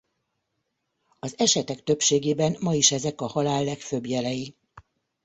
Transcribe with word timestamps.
Az 1.19 1.35
esetek 1.37 1.83
többségében 1.83 2.57
ma 2.59 2.73
is 2.73 2.91
ezek 2.91 3.21
a 3.21 3.25
halál 3.27 3.63
legfőbb 3.63 4.05
jelei. 4.05 4.55